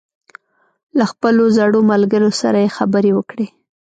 [0.97, 3.47] له خپلو زړو ملګرو سره یې خبرې وکړې.